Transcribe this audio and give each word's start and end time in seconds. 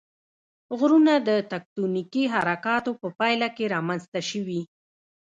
غرونه 0.77 1.13
د 1.27 1.29
تکتونیکي 1.51 2.23
حرکاتو 2.33 2.91
په 3.01 3.07
پایله 3.19 3.47
کې 3.55 3.71
رامنځته 3.75 4.19
شوي. 4.29 4.61